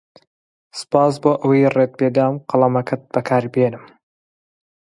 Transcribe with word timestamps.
سوپاس 0.77 1.13
بۆ 1.21 1.31
ئەوەی 1.41 1.71
ڕێت 1.75 1.91
پێدام 1.99 2.33
قەڵەمەکەت 2.49 3.01
بەکاربێنم. 3.13 3.85